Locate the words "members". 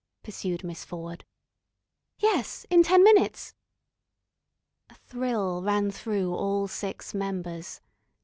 7.13-7.81